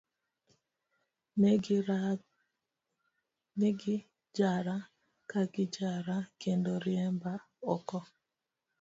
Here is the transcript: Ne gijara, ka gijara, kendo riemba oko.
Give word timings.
Ne 3.59 3.75
gijara, 3.81 4.77
ka 5.29 5.41
gijara, 5.53 6.17
kendo 6.41 6.71
riemba 6.83 7.33
oko. 7.73 7.99